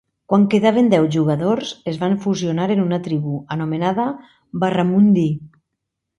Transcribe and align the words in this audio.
Quan 0.31 0.45
quedaven 0.51 0.87
deu 0.93 1.03
jugadors, 1.15 1.73
es 1.91 1.99
van 2.05 2.15
fusionar 2.23 2.65
en 2.77 2.81
una 2.87 2.99
tribu, 3.09 3.35
anomenada 3.59 4.09
Barramundi. 4.65 5.29